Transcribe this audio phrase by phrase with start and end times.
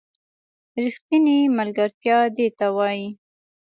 [0.83, 3.07] ریښتینې ملگرتیا دې ته وايي